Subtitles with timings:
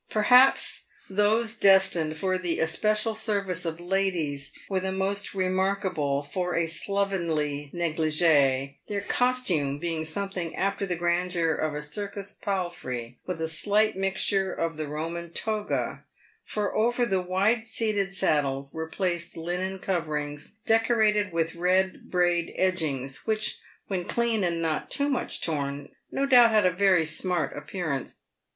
[0.09, 6.55] Perhaps those destined for the espe cial service of ladies were the most remarkable for
[6.55, 13.39] a slovenly neglige, their costume being something after the grandeur of a circus palfrey, with
[13.39, 16.03] a slight mixture of the Eoman toga,
[16.43, 23.27] for over the wide seated saddles were placed linen coverings, decorated with red braid edgings,
[23.27, 28.15] which, when clean and not too much torn, no doubt had a very smart appearance.